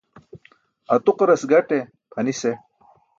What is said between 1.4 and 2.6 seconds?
gaṭe pʰanis eh.